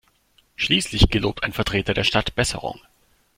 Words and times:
Schließlich 0.55 1.11
gelobt 1.11 1.43
ein 1.43 1.53
Vertreter 1.53 1.93
der 1.93 2.03
Stadt 2.03 2.33
Besserung. 2.33 2.79